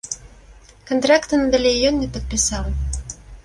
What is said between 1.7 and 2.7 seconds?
ён не падпісаў.